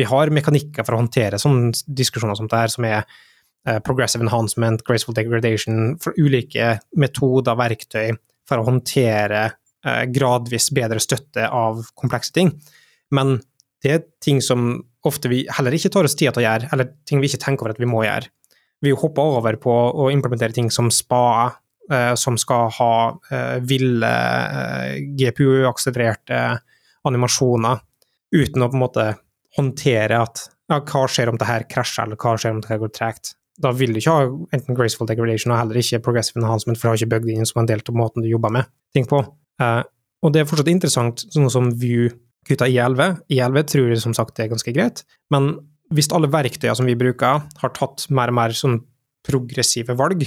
[0.00, 4.24] vi har mekanikker for å håndtere sånne diskusjoner som det her, som er uh, progressive
[4.24, 8.16] enhancement, graceful degradation, for ulike metoder, verktøy,
[8.48, 12.56] for å håndtere uh, gradvis bedre støtte av komplekse ting.
[13.12, 13.38] Men
[13.82, 16.92] det er ting som ofte vi heller ikke tar oss tid til å gjøre, eller
[17.08, 18.30] ting vi ikke tenker over at vi må gjøre.
[18.82, 21.50] Vi hopper over på å implementere ting som spa,
[21.90, 22.94] eh, som skal ha
[23.30, 24.12] eh, ville
[24.62, 26.40] eh, GPU-akselererte
[27.08, 27.82] animasjoner,
[28.32, 29.06] uten å på en måte
[29.58, 32.80] håndtere at ja, hva skjer om det her krasjer, eller hva skjer om det her
[32.82, 33.34] går tregt.
[33.62, 36.92] Da vil du ikke ha enten graceful degradation og heller ikke progressive enhancement, for du
[36.92, 39.20] har ikke bygd inn som en del av måten du jobber med ting på.
[39.62, 39.82] Eh,
[40.22, 42.08] og det er fortsatt interessant, sånn som View
[42.48, 43.20] kutta I11.
[43.32, 45.54] I11 tror jeg som sagt det er ganske greit, men
[45.92, 48.80] hvis alle verktøyene som vi bruker, har tatt mer og mer sånn
[49.26, 50.24] progressive valg,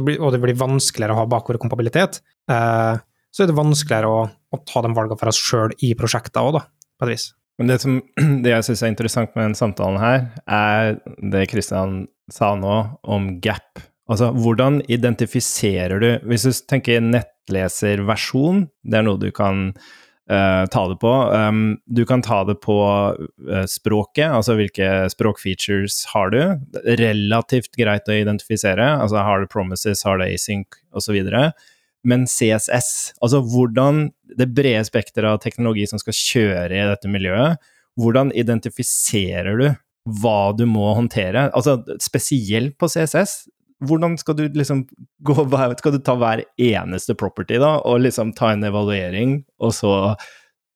[0.00, 2.20] blir, og det blir vanskeligere å ha bakoverkompabilitet,
[2.52, 6.46] eh, så er det vanskeligere å, å ta de valgene for oss sjøl i prosjekter
[6.46, 6.60] òg,
[6.98, 7.26] på et vis.
[7.60, 7.98] Men det, som,
[8.44, 13.32] det jeg syns er interessant med den samtalen her, er det Kristian sa nå om
[13.44, 13.82] gap.
[14.10, 19.68] Altså, hvordan identifiserer du Hvis du tenker nettleserversjon, det er noe du kan
[20.30, 21.12] uh, ta det på.
[21.32, 22.78] Um, du kan ta det på
[23.14, 26.40] uh, språket, altså hvilke språkfeatures har du.
[27.00, 31.18] Relativt greit å identifisere, altså har du promises, har du async osv.
[32.06, 37.60] Men CSS, altså hvordan det brede spekteret av teknologi som skal kjøre i dette miljøet,
[38.00, 39.66] hvordan identifiserer du
[40.20, 41.50] hva du må håndtere?
[41.56, 43.42] Altså spesielt på CSS,
[43.86, 44.84] hvordan skal du liksom
[45.24, 45.34] gå
[45.78, 50.14] Skal du ta hver eneste property, da, og liksom ta en evaluering, og så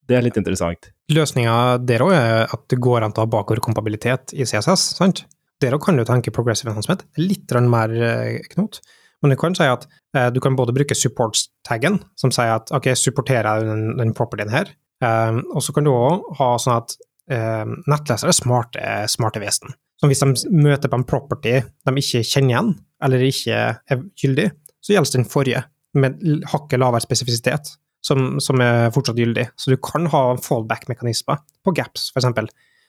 [0.04, 0.90] Det er litt interessant.
[1.08, 5.22] Løsninga der òg er at det går an å ha bakordkompabilitet i CSS, sant?
[5.64, 8.82] Der òg kan du tenke progressive enhancement, litt mer eh, knot.
[9.22, 12.90] Men du kan si at eh, du kan både bruke supports-taggen, som sier at ok,
[13.00, 14.68] supporterer jeg den, den propertyen her,
[15.00, 16.96] um, og så kan du òg ha sånn at
[17.32, 19.72] um, nettlesere er smarte, smarte vesen.
[20.00, 23.54] Så hvis de møter på en property de ikke kjenner igjen, eller ikke
[23.90, 24.50] er gyldig,
[24.84, 25.64] så gjelder den forrige,
[25.94, 26.18] med
[26.50, 27.76] hakket lavere spesifisitet.
[28.04, 29.46] som, som er fortsatt gyldig.
[29.56, 32.26] Så du kan ha fallback-mekanismer på gaps, f.eks.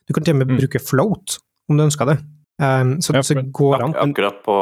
[0.08, 0.58] Du kan til og med Mm.
[0.60, 1.38] bruke float,
[1.70, 2.18] om du ønsker det.
[2.60, 3.94] Um, så, Ja, så går an.
[3.96, 4.56] Akkurat på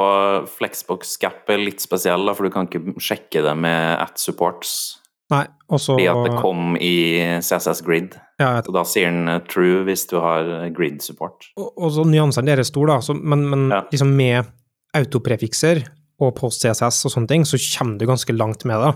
[0.48, 5.00] Flexbox Gap er litt spesiell, da, for du kan ikke sjekke det med at supports.
[5.32, 6.94] Nei, også, Fordi at det kom i
[7.42, 8.14] CSS Grid.
[8.40, 11.48] ja, og da sier den eh, true hvis du har grid support.
[11.58, 13.00] og, og så nyansene deres er store, da.
[13.02, 13.82] Så, men men Ja.
[13.92, 14.46] liksom med
[14.98, 15.84] autoprefikser
[16.22, 18.94] og post-CSS og sånne ting, så kommer du ganske langt med det.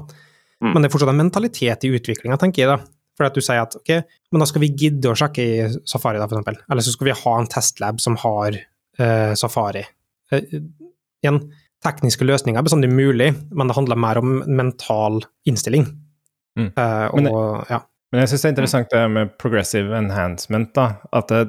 [0.64, 0.72] Mm.
[0.72, 2.72] Men det er fortsatt en mentalitet i utviklinga, tenker jeg.
[2.72, 2.94] da.
[3.18, 3.94] For at du sier at ok,
[4.32, 6.60] men da skal vi gidde å sjekke i Safari, da, for eksempel.
[6.70, 9.82] Eller så skal vi ha en testlab som har eh, Safari.
[10.34, 10.60] Eh,
[11.26, 11.42] igjen,
[11.86, 15.90] tekniske løsninger er bestandig mulig, men det handler mer om mental innstilling.
[16.58, 16.70] Mm.
[16.70, 17.82] Eh, Men og, ja.
[18.14, 20.88] Men jeg syns det er interessant det med progressive enhancement, da.
[21.16, 21.48] At det,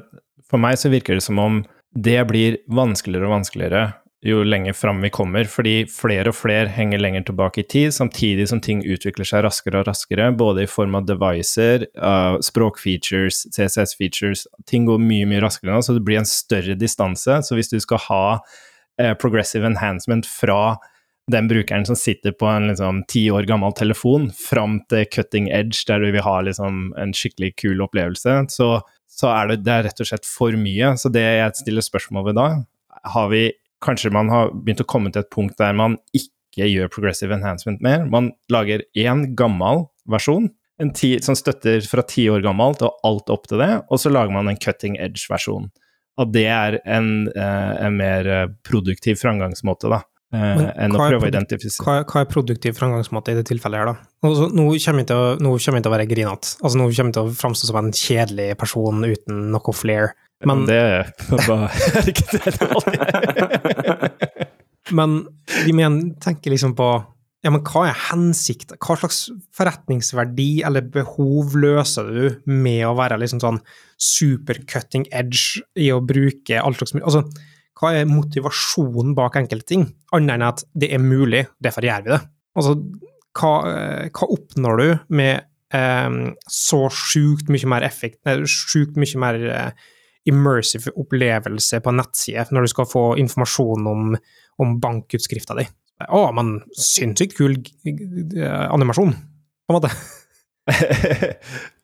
[0.49, 1.61] for meg så virker det som om
[1.97, 3.83] det blir vanskeligere og vanskeligere
[4.25, 8.49] jo lenger fram vi kommer, fordi flere og flere henger lenger tilbake i tid, samtidig
[8.51, 14.43] som ting utvikler seg raskere og raskere, både i form av deviser, uh, språkfeatures, CSS-features.
[14.67, 17.39] Ting går mye, mye raskere nå, så det blir en større distanse.
[17.47, 20.75] Så hvis du skal ha uh, progressive enhancement fra
[21.31, 25.85] den brukeren som sitter på en liksom ti år gammel telefon, fram til cutting edge,
[25.87, 28.69] der du vil ha liksom en skikkelig kul opplevelse, så,
[29.07, 30.91] så er det, det er rett og slett for mye.
[30.99, 32.49] Så det jeg stiller spørsmål ved da,
[33.15, 33.45] har vi
[33.85, 37.83] Kanskje man har begynt å komme til et punkt der man ikke gjør progressive enhancement
[37.85, 38.03] mer.
[38.09, 43.31] Man lager én gammel versjon en ti, som støtter fra ti år gammelt og alt
[43.33, 45.67] opp til det, og så lager man en cutting edge-versjon.
[46.19, 50.01] Og det er en, eh, en mer eh, produktiv framgangsmåte, da.
[50.33, 53.81] eh, Men enn å prøve å identifisere Hva, hva er produktiv framgangsmåte i det tilfellet
[53.81, 54.09] her, da?
[54.27, 56.55] Altså, nå, kommer jeg å, nå kommer jeg til å være grinete.
[56.61, 60.13] Altså, nå kommer jeg til å framstå som en kjedelig person uten noe flair.
[60.47, 60.79] Men, det
[61.49, 61.73] var
[62.07, 62.67] ikke det det
[64.97, 65.21] men
[65.65, 66.87] de mener, tenker liksom på
[67.39, 68.75] ja, men hva er hensikten?
[68.83, 69.21] Hva slags
[69.55, 73.61] forretningsverdi eller behov løser du med å være liksom sånn
[73.95, 77.23] super cutting edge i å bruke alt slags Altså,
[77.79, 82.13] hva er motivasjonen bak enkelte ting, annet enn at det er mulig, derfor gjør vi
[82.17, 82.19] det?
[82.59, 82.75] Altså,
[83.39, 85.47] hva, eh, hva oppnår du med
[85.79, 86.19] eh,
[86.51, 88.19] så sjukt mye mer effekt,
[88.51, 89.87] sjukt mye mer eh,
[90.27, 94.15] immersive opplevelse på en nettside når du skal få informasjon om,
[94.59, 95.65] om bankutskrifta di?
[96.07, 97.57] Å, men sinnssykt kul
[98.71, 99.91] animasjon, på en måte.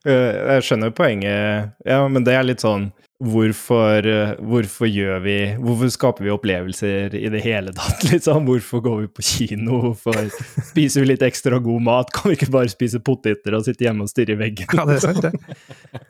[0.05, 2.91] Jeg skjønner poenget, ja, men det er litt sånn
[3.23, 8.43] Hvorfor, eh, hvorfor gjør vi Hvorfor skaper vi opplevelser i det hele tatt, liksom?
[8.49, 9.79] Hvorfor går vi på kino?
[9.85, 10.27] Hvorfor
[10.67, 12.11] spiser vi litt ekstra god mat?
[12.11, 14.67] Kan vi ikke bare spise poteter og sitte hjemme og stirre i veggen?
[14.75, 16.03] Ja, det er sant, det.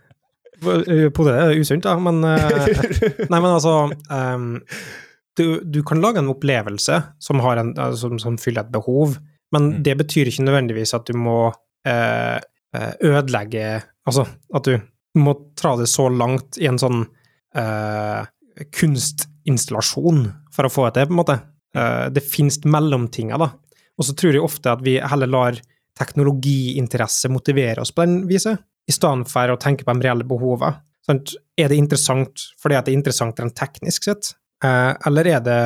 [0.65, 2.69] Potet er usunt, da, men eh,
[3.31, 3.75] Nei, men altså
[4.09, 4.49] um,
[5.37, 9.17] du, du kan lage en opplevelse som, har en, eh, som, som fyller et behov,
[9.53, 9.83] men Mm.
[9.85, 11.53] det betyr ikke nødvendigvis at du må
[11.87, 12.37] eh,
[12.75, 14.73] eh, ødelegge Altså at du
[15.21, 17.05] må tra det så langt i en sånn
[17.55, 18.25] eh,
[18.75, 21.37] kunstinstallasjon for å få til det, på en måte.
[21.75, 23.47] Eh, det finnes mellomtinga, da.
[23.95, 25.57] Og så tror jeg ofte at vi heller lar
[25.97, 30.81] teknologiinteresse motivere oss på den viset, i stedet for å tenke på de reelle behovene.
[31.05, 31.35] Sant?
[31.57, 34.31] Er det interessant fordi det er interessant rent teknisk sett,
[34.65, 35.61] eh, eller er det,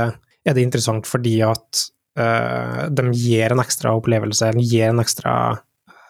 [0.46, 1.86] er det interessant fordi at
[2.20, 5.36] eh, de gir en ekstra opplevelse, de gir en ekstra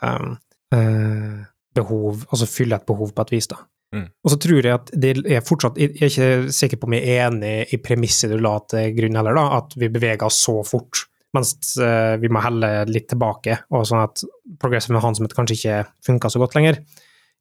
[0.01, 0.33] um,
[0.75, 1.45] eh,
[1.77, 3.61] behov, altså fyller et behov på et vis, da.
[3.93, 4.05] Mm.
[4.05, 7.07] Og så tror jeg at det er fortsatt Jeg er ikke sikker på om jeg
[7.09, 10.59] er enig i premisset du la til grunn heller, da, at vi beveger oss så
[10.67, 14.23] fort, mens eh, vi må helle litt tilbake, og sånn at
[14.61, 16.81] progressive enhancement kanskje ikke funker så godt lenger.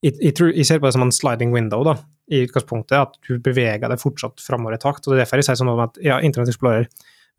[0.05, 0.35] Jeg,
[0.67, 1.97] ser på det som en sliding window, da,
[2.31, 5.07] i utgangspunktet, at du beveger deg fortsatt framover i takt.
[5.07, 6.87] og Det er derfor jeg sier sånn at ja, Internet Explorer,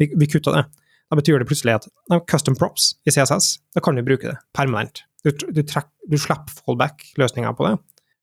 [0.02, 0.66] vi, vi kutta det.
[1.10, 4.36] Da betyr det plutselig at nei, custom props i CSS, da kan du bruke det
[4.58, 5.06] permanent.
[5.24, 7.78] Du, du, trekk, du slipper fallback-løsninger på det.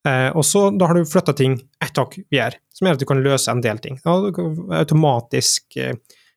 [0.06, 3.08] Eh, og så da har du flytta ting ett hakk videre, som gjør at du
[3.08, 3.98] kan løse en del ting.
[4.04, 4.14] Da,
[4.82, 5.96] automatisk eh,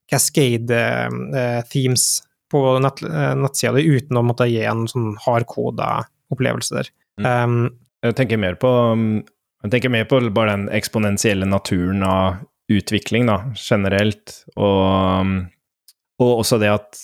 [0.10, 2.06] cascade-themes
[2.50, 6.90] på nett, eh, nettsida di uten å måtte gi en sånn hardkoda opplevelse der.
[7.22, 7.70] Um,
[8.02, 9.22] Jeg tenker mer på um,
[9.64, 12.40] jeg tenker mer på bare den eksponentielle naturen av
[12.72, 14.44] utvikling, da, generelt.
[14.56, 14.84] Og,
[15.20, 15.34] um,
[16.22, 17.02] og også det at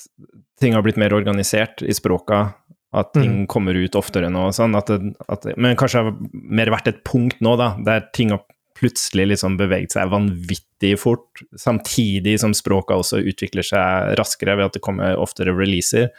[0.62, 2.54] ting har blitt mer organisert i språka.
[2.96, 4.76] At ting kommer ut oftere nå sånn.
[4.80, 8.32] At det, at det, men kanskje har mer vært et punkt nå, da, der ting
[8.32, 8.46] har
[8.80, 10.64] plutselig liksom beveget seg vanvittig
[11.00, 16.10] fort, samtidig som språket også utvikler seg raskere ved at det kommer oftere releaser.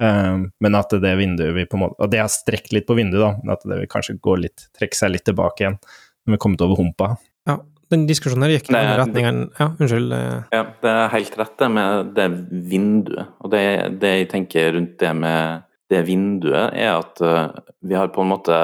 [0.00, 2.98] Um, men at det vinduet vi på en måte Og det har strekt litt på
[2.98, 3.30] vinduet, da.
[3.40, 6.42] Men at det vil kanskje gå litt, trekke seg litt tilbake igjen når vi er
[6.42, 7.08] kommet over humpa.
[7.48, 7.54] ja,
[7.92, 10.12] den diskusjonen her gikk i den retningen Ja, unnskyld.
[10.12, 12.26] eh, Ja, det er helt rett det med det
[12.72, 13.32] vinduet.
[13.40, 13.62] Og det,
[14.02, 17.54] det jeg tenker rundt det med det vinduet, er at uh,
[17.86, 18.56] vi har på en måte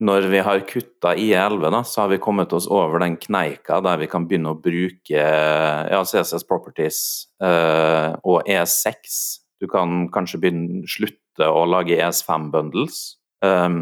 [0.00, 4.08] Når vi har kutta IE11, så har vi kommet oss over den kneika der vi
[4.08, 7.00] kan begynne å bruke ja, CSS Properties
[7.44, 9.18] eh, og E6.
[9.60, 13.02] Du kan kanskje begynne, slutte å lage ES5-bundles.
[13.44, 13.80] Eh,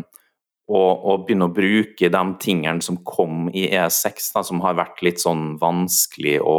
[0.68, 5.00] og, og, begynne å bruke de tingene som kom i E6, da, som har vært
[5.06, 6.58] litt sånn vanskelig å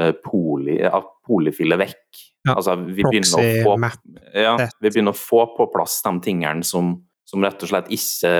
[0.00, 0.76] eh, poli,
[1.26, 2.24] polifille vekk.
[2.46, 3.74] Ja, altså, vi, begynner få,
[4.36, 6.92] ja, vi, begynner å få, på plass de tingene som,
[7.26, 8.34] som, rett og slett ikke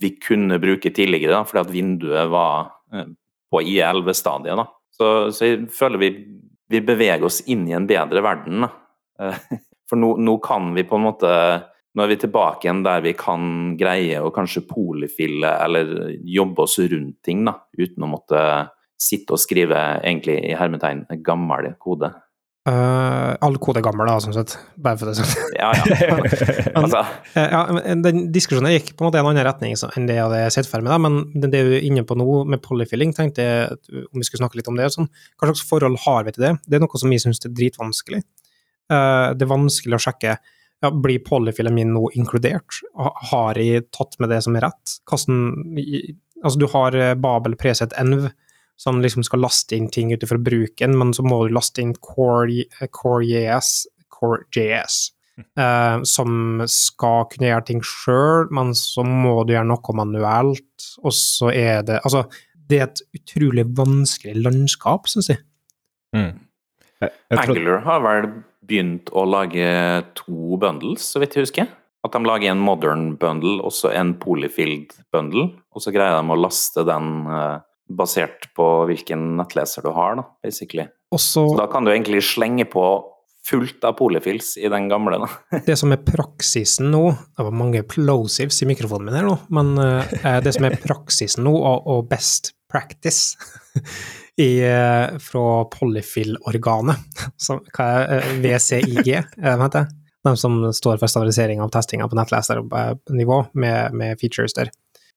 [0.00, 3.08] vi kunne bruke tidligere, da, fordi at vinduet var uh,
[3.50, 4.62] på IE11-stadiet.
[4.96, 6.10] Så, så, jeg føler vi,
[6.70, 8.66] vi, beveger oss inn i en bedre verden.
[8.66, 9.32] Da.
[9.90, 11.34] for nå, nå, kan vi på en måte
[11.90, 15.88] Nå er vi tilbake igjen der vi kan greie å kanskje polifille eller
[16.22, 18.42] jobbe oss rundt ting, da, uten å måtte
[18.94, 22.12] sitte og skrive egentlig i hermetegn gammel kode.
[22.70, 24.52] Uh, all kode er gammel, da, sånn sett.
[24.78, 25.54] Bare for det sånn.
[25.56, 26.18] Ja, ja.
[26.78, 27.00] altså.
[27.34, 27.62] uh, ja,
[28.04, 30.68] den diskusjonen gikk på en måte i en annen retning enn det jeg hadde sett
[30.70, 34.28] for meg, men det du er inne på nå med polyfilling, tenkte jeg om vi
[34.28, 34.90] skulle snakke litt om det.
[34.94, 35.08] Sånn.
[35.40, 36.52] Hva slags forhold har vi til det?
[36.68, 38.22] Det er noe som vi syns er dritvanskelig.
[38.92, 42.82] Uh, det er vanskelig å sjekke ja, blir polyfillen min nå inkludert?
[43.32, 45.00] Har jeg tatt med det som er rett?
[45.10, 45.42] Hvordan,
[46.44, 48.30] altså, du har Babel preset env
[48.80, 51.92] som liksom skal laste inn ting ut ifra bruken, men så må du laste inn
[52.00, 53.72] Core.js,
[54.08, 54.76] Core Core
[55.58, 61.14] uh, som skal kunne gjøre ting sjøl, men så må du gjøre noe manuelt, og
[61.16, 62.24] så er det Altså,
[62.70, 65.42] det er et utrolig vanskelig landskap, syns jeg.
[66.14, 66.38] Mm.
[67.02, 68.30] jeg, jeg Angler har vel
[68.70, 69.66] begynt å lage
[70.18, 71.70] to bundles, så vidt jeg husker.
[72.06, 76.32] At de lager en modern bundle og så en polyfield bundle, og så greier de
[76.32, 77.58] å laste den uh,
[77.96, 80.86] basert på hvilken nettleser du har, da, basically.
[81.14, 82.84] Også, så da kan du egentlig slenge på
[83.46, 85.18] fullt av polyfills i den gamle.
[85.22, 85.58] Da.
[85.66, 87.04] det som er praksisen nå
[87.36, 91.46] Det var mange plosives i mikrofonen min her nå, men uh, det som er praksisen
[91.48, 93.34] nå, og, og best practice
[94.40, 97.24] i, uh, fra polyfill-organet,
[97.74, 99.86] hva er uh, VCIG, heter det?
[100.20, 104.68] De som står for standardisering av testinga på nettlesernivå med, med features der.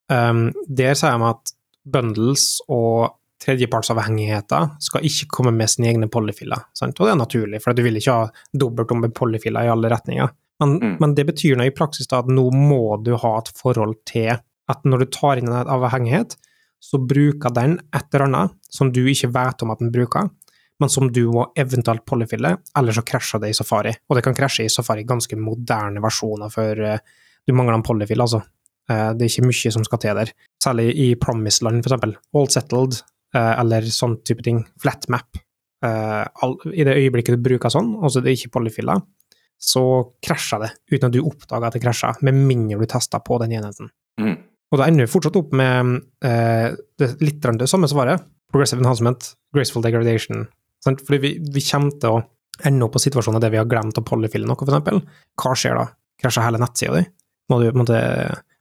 [0.08, 1.52] Um, der sier de at
[1.84, 6.64] bundles og tredjepartsavhengigheter skal ikke komme med sine egne polyfiller.
[6.76, 6.96] Sant?
[6.98, 10.32] Og det er naturlig, for du vil ikke ha dobbelt om polyfiller i alle retninger.
[10.62, 10.96] Men, mm.
[11.02, 14.36] men, det betyr nå i praksis da at nå må du ha et forhold til
[14.70, 16.38] at når du tar inn en avhengighet,
[16.80, 20.30] så bruker den et eller annet som du ikke vet om at den bruker,
[20.80, 23.92] men som du må eventuelt polyfille, eller så krasjer det i Safari.
[24.08, 26.98] Og det kan krasje i Safari ganske moderne versjoner, for uh,
[27.46, 28.42] du mangler en polyfill, altså.
[28.90, 30.32] Uh, det er ikke mye som skal til der.
[30.62, 32.16] Særlig i Promise-land, f.eks.
[32.36, 33.00] All settled,
[33.36, 34.62] uh, eller sånn type ting.
[34.82, 35.40] Flat map.
[35.84, 36.24] Uh,
[36.72, 39.02] I det øyeblikket du bruker sånn, og så det er ikke polyfiller,
[39.60, 39.84] så
[40.24, 43.56] krasjer det uten at du oppdager at det krasjer, med mindre du tester på den
[43.56, 43.92] enheten.
[44.20, 44.36] Mm.
[44.72, 48.24] Og da ender vi fortsatt opp med det, litt det samme svaret.
[48.50, 50.48] Progressive enhancement, graceful degradation.
[50.84, 51.04] Sant?
[51.06, 52.22] Fordi vi, vi kommer til å
[52.66, 55.04] ende opp på situasjoner der vi har glemt å polyfille noe, f.eks.
[55.40, 55.86] Hva skjer da?
[56.20, 57.04] Krasjer hele nettsida di?
[57.50, 57.98] Må du, måtte,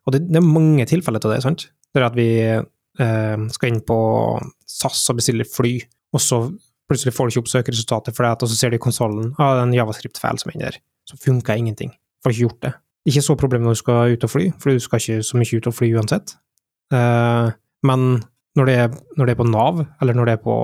[0.04, 1.68] og det, det, er mange tilfeller til det, sant?
[1.94, 3.98] Det er at vi eh, skal inn på
[4.68, 5.78] SAS og bestille fly,
[6.14, 6.44] og så
[6.90, 9.56] plutselig får du ikke opp søkeresultatet, for det, og så ser du i konsollen ah,
[9.56, 10.80] det er en javascript-feil som er inni der.
[11.10, 11.94] Så funker ingenting.
[12.24, 12.74] Får ikke gjort det.
[13.10, 15.60] Ikke så problem når du skal ut og fly, for du skal ikke så mye
[15.60, 16.36] ut og fly uansett.
[16.96, 17.52] Eh,
[17.88, 18.08] men
[18.58, 20.58] når det, er, når det, er, på Nav, eller når det er på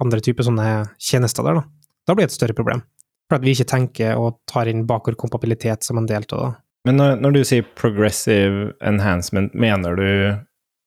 [0.00, 0.66] andre typer sånne
[1.00, 2.82] tjenester der, da, da blir det et større problem.
[3.30, 6.50] For at vi ikke tenker og tar inn bakordkompabilitet som en del av det.
[6.88, 10.10] Men når, når, du sier progressive enhancement, mener du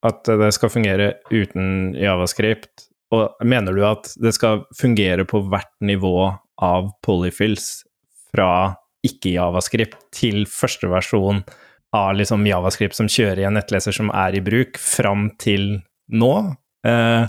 [0.04, 2.88] at det skal fungere uten javascript?
[3.14, 7.84] Og mener du at det skal fungere på hvert nivå av polyfills
[8.34, 8.74] fra
[9.06, 11.44] ikke-javascript til første versjon
[11.94, 15.76] av liksom javascript som kjører i en nettleser som er i bruk, fram til
[16.10, 16.34] nå?
[16.86, 17.26] Eh,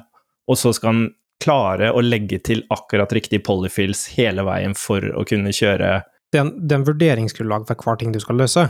[0.49, 1.07] og så skal den
[1.43, 5.99] klare å legge til akkurat riktig polyfills hele veien for å kunne kjøre
[6.35, 8.67] det er, en, det er en vurderingsgrunnlag for hver ting du skal løse,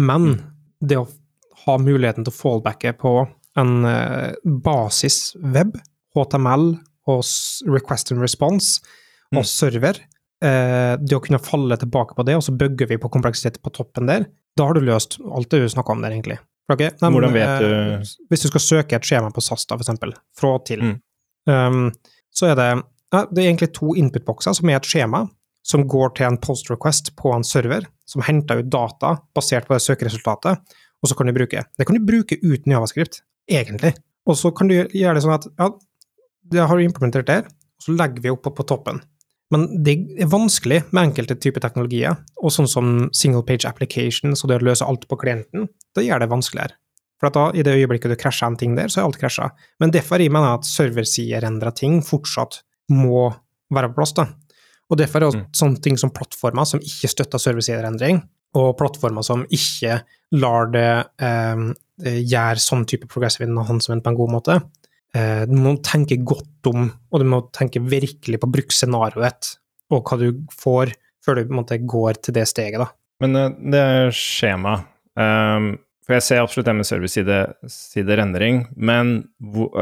[0.00, 0.36] men mm.
[0.88, 1.08] det å
[1.66, 3.12] ha muligheten til å fallbacke på
[3.60, 4.32] en uh,
[4.64, 5.76] basisweb,
[6.16, 6.70] HTML
[7.12, 7.20] og
[7.68, 8.80] request and response
[9.34, 9.48] og mm.
[9.50, 10.00] server,
[10.44, 13.74] uh, det å kunne falle tilbake på det, og så bygger vi på kompleksitet på
[13.76, 14.24] toppen der,
[14.56, 16.38] da har du løst alt det du snakka om der, egentlig.
[16.72, 19.76] Okay, nei, Hvordan vet du uh, Hvis du skal søke et skjema på SAS, da,
[19.76, 20.96] for eksempel, fra og til, mm.
[21.52, 21.86] um,
[22.32, 22.72] så er det
[23.12, 25.26] det er egentlig to input-bokser som er et skjema,
[25.66, 29.76] som går til en post request på en server, som henter ut data basert på
[29.76, 31.64] det søkeresultatet, og så kan du bruke.
[31.78, 33.94] Det kan du bruke uten javascript, egentlig.
[34.26, 35.70] Og så kan du gjøre det sånn at ja,
[36.52, 39.00] det har du implementert der, og så legger vi opp på toppen.
[39.52, 44.48] Men det er vanskelig med enkelte typer teknologier, og sånn som single page application, så
[44.48, 46.78] det å løse alt på klienten, det gjør det vanskeligere.
[47.20, 49.52] For da, i det øyeblikket du krasjer en ting der, så er alt krasja.
[49.78, 53.28] Men derfor jeg mener jeg at serversiderendra ting fortsatt må
[53.72, 54.14] være på plass.
[54.16, 54.26] da.
[54.92, 55.48] Og derfor er også Mm.
[55.56, 58.20] sånne ting som plattformer som ikke støtter serversiderendring,
[58.54, 60.02] og plattformer som ikke
[60.36, 61.62] lar det eh,
[62.04, 64.58] gjøre sånn type progressive enhancement på en god måte.
[65.14, 69.56] Eh, du må tenke godt om, og du må tenke virkelig på bruksscenarioet,
[69.92, 70.92] og hva du får,
[71.24, 72.90] før du på en måte går til det steget, da.
[73.20, 74.84] Men eh, det er skjema.
[75.16, 79.28] Um, for jeg ser absolutt det med servicesiderendring, men,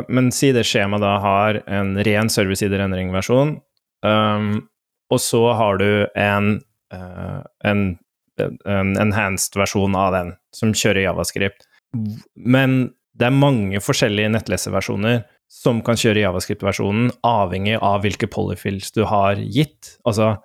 [0.08, 3.54] men si det skjemaet da har en ren servicesiderendring-versjon,
[4.04, 4.50] um,
[5.10, 6.60] og så har du en,
[6.94, 7.82] eh, en,
[8.40, 11.66] en enhanced versjon av den som kjører javascript.
[12.34, 19.02] Men det er mange forskjellige nettleserversjoner som kan kjøre javascript-versjonen, avhengig av hvilke polyfills du
[19.10, 19.96] har gitt.
[20.06, 20.36] Altså,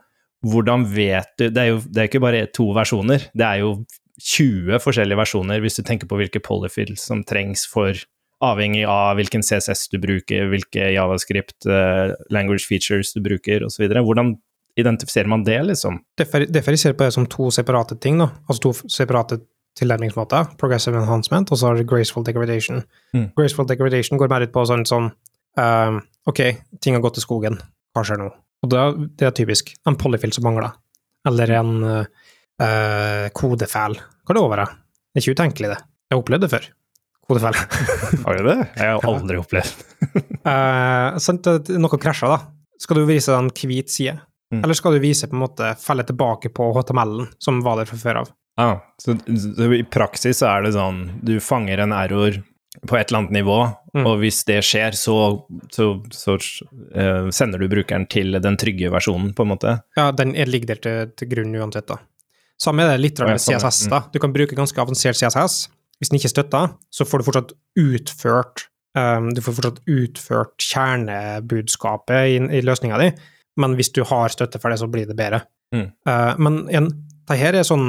[0.45, 3.78] hvordan vet du Det er jo det er ikke bare to versjoner, det er jo
[4.25, 7.93] 20 forskjellige versjoner hvis du tenker på hvilke polyfills som trengs for
[8.43, 13.88] Avhengig av hvilken CSS du bruker, hvilke javascript uh, language features du bruker osv.
[13.88, 14.34] Hvordan
[14.75, 15.99] identifiserer man det, liksom?
[16.17, 18.29] Det jeg ser på det som to separate ting, da.
[18.49, 19.39] Altså to separate
[19.79, 20.55] tilnærmingsmåter.
[20.59, 22.83] Progressive enhancement, og så har du graceful degradation.
[23.15, 23.29] Mm.
[23.38, 25.11] Graceful degradation går mer ut på sånn sånn
[25.59, 26.41] um, Ok,
[26.81, 27.59] ting har gått til skogen.
[27.95, 28.31] Hva skjer nå?
[28.65, 29.75] Og da, det er typisk.
[29.85, 30.73] En polyfill som mangler.
[31.27, 33.99] Eller en uh, kodefeil.
[34.25, 34.71] Hva er det over det?
[34.71, 35.77] Det er ikke utenkelig, det.
[36.05, 36.65] Jeg har opplevd det før.
[37.29, 37.59] Kodefeil.
[38.25, 38.57] Har du det?
[38.77, 39.85] Jeg har aldri opplevd
[40.45, 42.41] uh, sant, noe krasjer, da.
[42.81, 44.17] Skal du vise deg en hvit side?
[44.53, 44.63] Mm.
[44.63, 47.97] Eller skal du vise på en måte felle tilbake på HTML-en som var der fra
[47.97, 48.34] før av?
[48.62, 52.38] Ah, så, så i praksis så er det sånn du fanger en error
[52.88, 53.58] på et eller annet nivå,
[53.95, 54.03] Mm.
[54.10, 55.13] og hvis det skjer, så,
[55.71, 59.75] så, så uh, sender du brukeren til den trygge versjonen, på en måte.
[59.95, 61.95] Ja, den er- ligger der til, til grunn uansett, da.
[62.60, 63.55] Samme er det litt med ja.
[63.55, 64.01] CSS, da.
[64.12, 65.69] Du kan bruke ganske avansert CSS.
[65.95, 68.65] Hvis den ikke støtter, så får du fortsatt utført
[68.99, 73.10] um, Du får fortsatt utført kjernebudskapet i, i løsninga di,
[73.62, 75.44] men hvis du har støtte for det, så blir det bedre.
[75.74, 75.88] Mm.
[76.08, 76.89] Uh, men igjen,
[77.26, 77.88] det her er sånn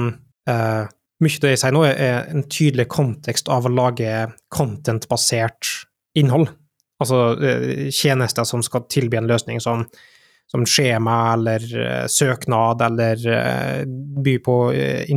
[0.50, 0.84] uh,
[1.24, 5.70] Mye av det jeg sier nå, er- en tydelig kontekst av å lage content-basert
[6.20, 6.50] innhold.
[7.00, 9.86] Altså uh, tjenester som skal tilby en løsning som,
[10.52, 11.64] som skjema eller
[12.12, 13.24] søknad, eller
[14.26, 14.58] by på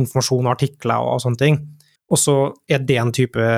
[0.00, 1.60] informasjon og artikler og, sånne ting.
[2.08, 3.50] Og så er det en type,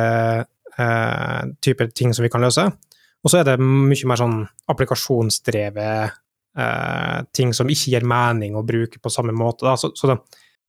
[1.63, 2.67] type ting som vi kan løse.
[3.23, 4.43] Og så er det mye mer sånn
[4.75, 6.22] applikasjonsdrevet
[6.57, 9.67] eh, ting som ikke gir mening å bruke på samme måte.
[9.67, 9.77] Da.
[9.81, 10.19] Så, så det,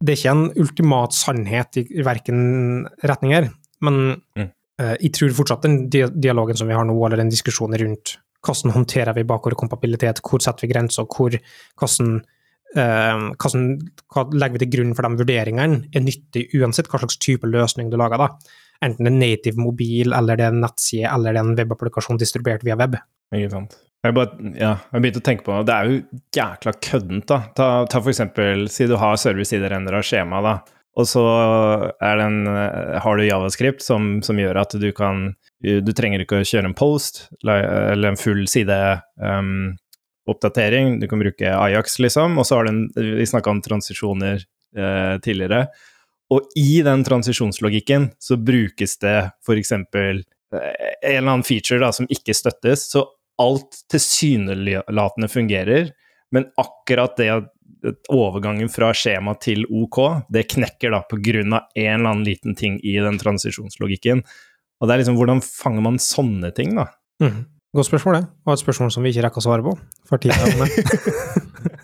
[0.03, 3.49] det er ikke en ultimat sannhet i, i verken retninger,
[3.83, 4.01] men
[4.35, 4.49] Mm.
[4.79, 8.73] eh, jeg tror fortsatt den dialogen som vi har nå, eller den diskusjonen rundt hvordan
[8.75, 11.31] håndterer vi bakordkompabilitet, hvor setter vi grenser, hvor,
[11.79, 12.17] hvordan,
[12.75, 13.69] eh, hvordan,
[14.11, 17.91] hva legger vi til grunn for de vurderingene, er nyttig uansett hva slags type løsning
[17.91, 18.17] du lager.
[18.17, 18.27] da.
[18.83, 22.19] Enten det er native mobil, eller det er en nettside, eller det er en webapplikasjon
[22.19, 22.97] distribuert via web.
[23.31, 23.77] Ikke sant.
[24.03, 25.99] Jeg bare, ja, jeg begynte å tenke på det er jo
[26.35, 27.37] jækla køddent, da.
[27.55, 30.57] Ta, ta for eksempel, si du har servicesiderendra skjema, da.
[30.99, 31.23] Og så
[31.99, 35.31] den, eh, har du javascript som, som gjør at du kan
[35.63, 39.71] Du trenger ikke å kjøre en post eller en full sideoppdatering.
[39.71, 39.79] um,
[40.27, 40.99] oppdatering.
[40.99, 42.37] Du kan bruke Ajax, liksom.
[42.37, 44.43] Og så har du en Vi snakka om transisjoner
[44.77, 45.67] eh, tidligere.
[46.31, 49.71] Og i den transisjonslogikken så brukes det f.eks.
[49.71, 52.89] Eh, en eller annen feature da, som ikke støttes.
[52.91, 53.05] Så
[53.41, 55.91] alt tilsynelatende fungerer,
[56.33, 57.49] men akkurat det at
[58.13, 59.99] overgangen fra skjema til OK,
[60.31, 64.23] det knekker da på grunn av en eller annen liten ting i den transisjonslogikken.
[64.79, 66.87] Og det er liksom, hvordan fanger man sånne ting, da?
[67.23, 67.43] Mm.
[67.73, 68.25] Godt spørsmål, det.
[68.45, 69.75] Og et spørsmål som vi ikke rekker å svare på.
[70.09, 70.67] For tiden.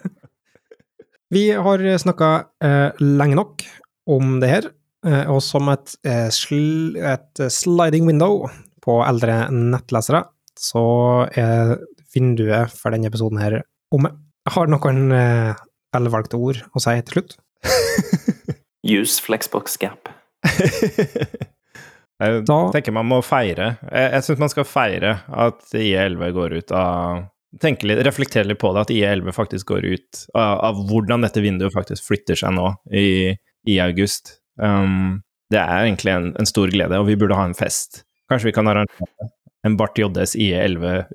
[1.35, 2.31] vi har snakka
[2.63, 3.65] eh, lenge nok
[4.09, 4.67] om det her,
[5.07, 8.45] eh, og som et, eh, sl et sliding window
[8.85, 10.23] på eldre nettlesere,
[10.60, 10.83] så
[11.39, 11.77] er
[12.13, 13.60] vinduet for denne episoden her
[13.95, 14.12] omme.
[14.47, 15.53] Jeg har noen eh,
[15.95, 17.37] velvalgte ord å si til slutt.
[18.99, 20.10] Use Flexbox Gap.
[22.19, 23.77] Jeg Da- tenker man må feire.
[23.87, 27.21] Jeg, jeg syns man skal feire at IE11 går ut av
[27.63, 31.41] tenke litt, Reflektere litt på det, at IE11 faktisk går ut av, av hvordan dette
[31.41, 33.31] vinduet faktisk flytter seg nå i,
[33.71, 34.35] i august.
[34.60, 38.03] Um, det er egentlig en, en stor glede, og vi burde ha en fest.
[38.29, 39.31] Kanskje vi kan arrangere
[39.67, 41.05] en Bart JS IE11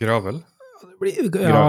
[0.00, 0.40] Gravel?
[1.34, 1.62] Ja,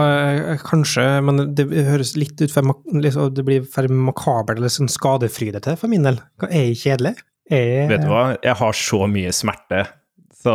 [0.53, 4.91] eh, kanskje, men det høres litt ut for liksom, Det blir for makabert eller sånn
[4.91, 6.19] skadefrydete for min del.
[6.41, 7.15] Hva, Er jeg kjedelig?
[7.51, 9.83] Er Vet du hva, jeg har så mye smerte
[10.43, 10.53] så,